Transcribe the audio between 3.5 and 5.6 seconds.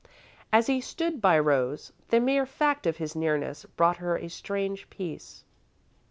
brought her a strange peace.